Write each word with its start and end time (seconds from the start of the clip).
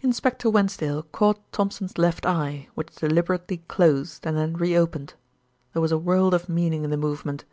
Inspector 0.00 0.48
Wensdale 0.48 1.02
caught 1.12 1.42
Thompson's 1.52 1.98
left 1.98 2.24
eye, 2.24 2.68
which 2.74 2.94
deliberately 2.96 3.58
closed 3.68 4.26
and 4.26 4.34
then 4.34 4.56
re 4.56 4.74
opened. 4.74 5.12
There 5.74 5.82
was 5.82 5.92
a 5.92 5.98
world 5.98 6.32
of 6.32 6.48
meaning 6.48 6.84
in 6.84 6.90
the 6.90 6.96
movement. 6.96 7.44